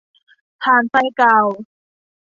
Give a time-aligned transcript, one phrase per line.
[0.63, 1.39] ถ่านไฟเก่า